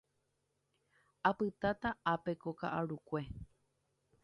[1.29, 3.21] Apytáta ápe ko ka'arukue.